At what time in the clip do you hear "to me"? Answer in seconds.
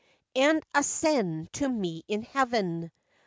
1.53-2.03